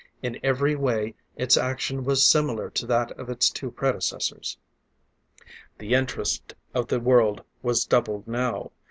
[0.23, 4.57] In every way its action was similar to that of its two predecessors.
[5.77, 8.71] The interest of the world was doubled now.